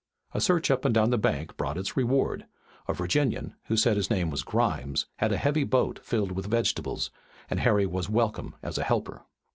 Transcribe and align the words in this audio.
A 0.33 0.41
search 0.41 0.71
up 0.71 0.83
and 0.83 0.95
down 0.95 1.11
the 1.11 1.17
bank 1.19 1.55
brought 1.57 1.77
its 1.77 1.95
reward. 1.95 2.47
A 2.87 2.93
Virginian, 2.93 3.53
who 3.65 3.77
said 3.77 3.97
his 3.97 4.09
name 4.09 4.31
was 4.31 4.41
Grimes, 4.41 5.05
had 5.17 5.31
a 5.31 5.37
heavy 5.37 5.63
boat 5.63 5.99
filled 6.03 6.31
with 6.31 6.47
vegetables, 6.47 7.11
and 7.51 7.59
Harry 7.59 7.85
was 7.85 8.09
welcome 8.09 8.55
as 8.63 8.79
a 8.79 8.83
helper. 8.83 9.21